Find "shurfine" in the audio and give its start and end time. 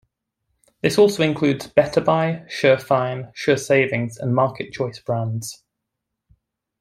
2.49-3.31